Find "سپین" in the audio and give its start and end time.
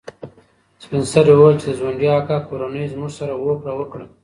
0.83-1.03